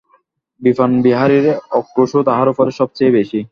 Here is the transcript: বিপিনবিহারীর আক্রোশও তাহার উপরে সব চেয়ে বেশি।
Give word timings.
বিপিনবিহারীর 0.61 1.45
আক্রোশও 1.79 2.21
তাহার 2.27 2.47
উপরে 2.53 2.71
সব 2.79 2.89
চেয়ে 2.97 3.15
বেশি। 3.17 3.39